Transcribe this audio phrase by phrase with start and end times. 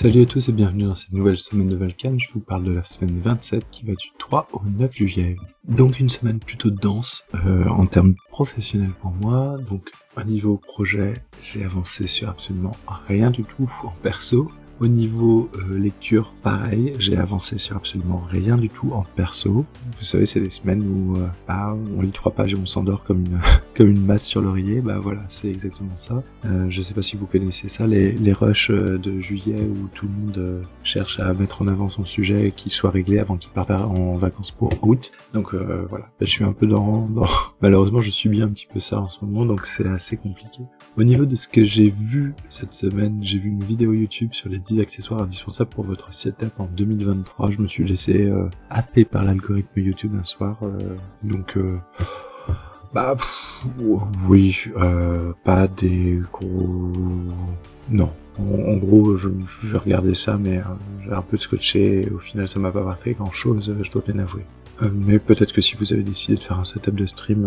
[0.00, 2.18] Salut à tous et bienvenue dans cette nouvelle semaine de Valkan.
[2.20, 5.34] Je vous parle de la semaine 27 qui va du 3 au 9 juillet.
[5.64, 9.56] Donc une semaine plutôt dense euh, en termes professionnels pour moi.
[9.68, 12.76] Donc au niveau projet, j'ai avancé sur absolument
[13.08, 14.48] rien du tout en perso.
[14.80, 19.66] Au niveau euh, lecture, pareil, j'ai avancé sur absolument rien du tout en perso.
[19.98, 23.02] Vous savez, c'est des semaines où euh, bah, on lit trois pages et on s'endort
[23.02, 23.40] comme une,
[23.76, 24.80] comme une masse sur l'oreiller.
[24.80, 26.22] Bah voilà, c'est exactement ça.
[26.44, 29.88] Euh, je sais pas si vous connaissez ça, les, les rushs euh, de juillet où
[29.94, 33.36] tout le monde cherche à mettre en avant son sujet et qu'il soit réglé avant
[33.36, 35.10] qu'il parte en vacances pour août.
[35.34, 37.26] Donc voilà, je suis un peu dans, dans...
[37.60, 40.62] Malheureusement, je subis un petit peu ça en ce moment, donc c'est assez compliqué.
[40.96, 44.48] Au niveau de ce que j'ai vu cette semaine, j'ai vu une vidéo YouTube sur
[44.48, 47.50] les 10 accessoires indispensables pour votre setup en 2023.
[47.50, 50.56] Je me suis laissé euh, happer par l'algorithme YouTube un soir.
[50.62, 50.78] Euh,
[51.22, 51.78] donc, euh,
[52.92, 53.16] bah,
[54.28, 56.92] oui, euh, pas des gros...
[57.90, 58.12] Non.
[58.38, 59.30] En, gros, je,
[59.64, 60.60] je, regardais ça, mais
[61.04, 64.20] j'ai un peu scotché et au final, ça m'a pas fait grand-chose, je dois bien
[64.20, 64.44] avouer.
[64.92, 67.46] mais peut-être que si vous avez décidé de faire un setup de stream,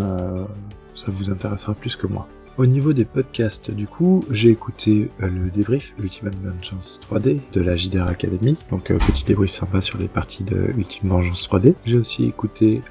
[0.94, 2.28] ça vous intéressera plus que moi.
[2.58, 7.60] Au niveau des podcasts, du coup, j'ai écouté euh, le débrief Ultimate Vengeance 3D de
[7.62, 11.72] la JDR Academy, donc euh, petit débrief sympa sur les parties de Ultimate Vengeance 3D.
[11.86, 12.82] J'ai aussi écouté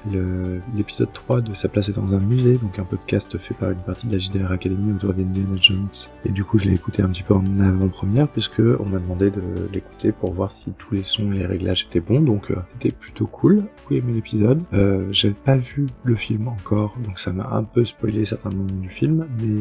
[0.76, 3.78] l'épisode 3 de Sa place est dans un musée, donc un podcast fait par une
[3.78, 5.88] partie de la JDR Academy autour d'Indiana Jones.
[6.26, 9.30] Et du coup, je l'ai écouté un petit peu en avant-première, puisque on m'a demandé
[9.30, 12.56] de l'écouter pour voir si tous les sons et les réglages étaient bons, donc euh,
[12.72, 13.62] c'était plutôt cool.
[13.88, 14.60] J'ai aimé l'épisode.
[14.72, 18.80] Euh, j'ai pas vu le film encore, donc ça m'a un peu spoilé certains moments
[18.80, 19.51] du film, mais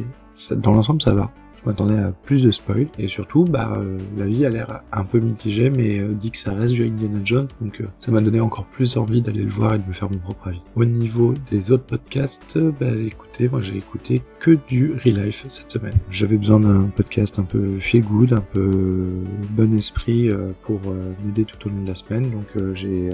[0.51, 1.31] dans l'ensemble, ça va.
[1.63, 5.03] Je m'attendais à plus de spoil et surtout, bah, euh, la vie a l'air un
[5.03, 8.19] peu mitigée, mais euh, dit que ça reste du Indiana Jones, donc euh, ça m'a
[8.19, 10.61] donné encore plus envie d'aller le voir et de me faire mon propre avis.
[10.75, 15.71] Au niveau des autres podcasts, bah, écoutez, moi j'ai écouté que du Real Life cette
[15.71, 15.93] semaine.
[16.09, 19.07] J'avais besoin d'un podcast un peu feel good, un peu
[19.51, 20.31] bon esprit
[20.63, 20.79] pour
[21.23, 23.09] m'aider tout au long de la semaine, donc j'ai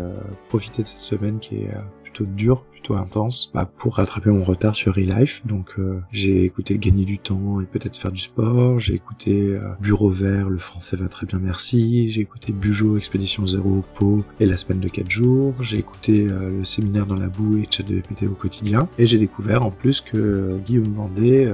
[0.47, 1.72] profité de cette semaine qui est
[2.03, 2.63] plutôt dure
[2.96, 5.42] intense bah, pour rattraper mon retard sur Real Life.
[5.46, 8.80] Donc euh, j'ai écouté Gagner du temps et peut-être faire du sport.
[8.80, 12.09] J'ai écouté euh, Bureau vert, le français va très bien merci.
[12.12, 15.53] J'ai écouté Bujo, Expédition Zéro Pau et la semaine de 4 jours.
[15.62, 18.88] J'ai écouté euh, le séminaire dans la boue et chat de météo au quotidien.
[18.97, 21.52] Et j'ai découvert en plus que Guillaume Vendée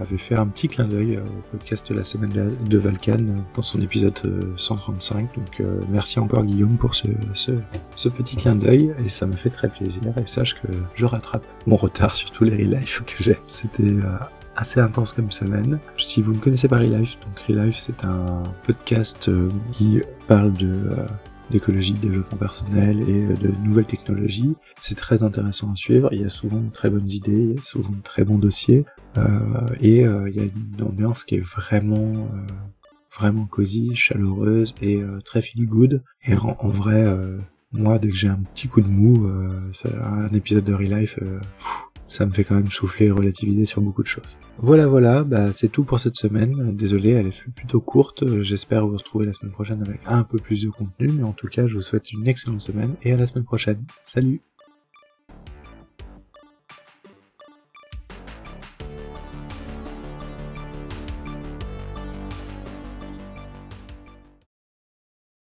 [0.00, 3.18] avait fait un petit clin d'œil au podcast de la semaine de Valkan
[3.54, 4.18] dans son épisode
[4.56, 5.28] 135.
[5.36, 7.52] Donc merci encore Guillaume pour ce, ce,
[7.94, 11.46] ce petit clin d'œil et ça me fait très plaisir et sache que je rattrape
[11.66, 13.38] mon retard sur tous les re-life que j'ai.
[13.46, 14.18] C'était euh,
[14.56, 15.78] assez intense comme semaine.
[15.96, 20.66] Si vous ne connaissez pas Relife, donc Relife c'est un podcast euh, qui parle de
[20.66, 21.06] euh,
[21.50, 24.54] d'écologie, de développement personnel et de nouvelles technologies.
[24.78, 26.08] C'est très intéressant à suivre.
[26.10, 28.38] Il y a souvent de très bonnes idées, il y a souvent de très bons
[28.38, 28.86] dossiers
[29.80, 32.26] et il y a une ambiance qui est vraiment
[33.14, 36.02] vraiment cosy, chaleureuse et très feel good.
[36.24, 37.04] Et en vrai,
[37.72, 39.70] moi, dès que j'ai un petit coup de mou, euh,
[40.02, 41.40] un épisode de Real Life, euh,
[42.06, 44.36] ça me fait quand même souffler et relativiser sur beaucoup de choses.
[44.58, 46.76] Voilà, voilà, bah, c'est tout pour cette semaine.
[46.76, 48.42] Désolé, elle est plutôt courte.
[48.42, 51.48] J'espère vous retrouver la semaine prochaine avec un peu plus de contenu, mais en tout
[51.48, 53.82] cas, je vous souhaite une excellente semaine et à la semaine prochaine.
[54.04, 54.42] Salut